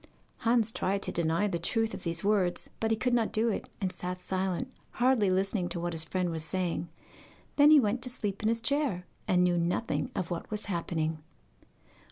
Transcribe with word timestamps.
Hans 0.37 0.71
tried 0.71 1.03
to 1.03 1.11
deny 1.11 1.45
the 1.47 1.59
truth 1.59 1.93
of 1.93 2.01
these 2.01 2.23
words, 2.23 2.71
but 2.79 2.89
he 2.89 2.97
could 2.97 3.13
not 3.13 3.31
do 3.31 3.49
it, 3.49 3.69
and 3.79 3.91
sat 3.91 4.19
silent, 4.19 4.73
hardly 4.93 5.29
listening 5.29 5.69
to 5.69 5.79
what 5.79 5.93
his 5.93 6.05
friend 6.05 6.31
was 6.31 6.43
saying. 6.43 6.89
Then 7.55 7.69
he 7.69 7.79
went 7.79 8.01
to 8.01 8.09
sleep 8.09 8.41
in 8.41 8.49
his 8.49 8.61
chair, 8.61 9.05
and 9.27 9.43
knew 9.43 9.59
nothing 9.59 10.09
of 10.15 10.31
what 10.31 10.49
was 10.49 10.65
happening. 10.65 11.19